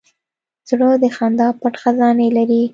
زړه 0.69 0.89
د 1.01 1.05
خندا 1.15 1.47
پټ 1.61 1.73
خزانې 1.81 2.27
لري. 2.37 2.61